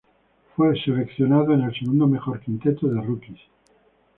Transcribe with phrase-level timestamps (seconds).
[0.55, 3.39] Fue seleccionado en el segundo mejor quinteto de rookies.